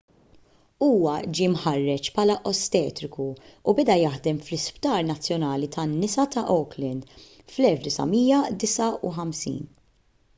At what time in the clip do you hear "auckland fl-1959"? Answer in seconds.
6.55-9.69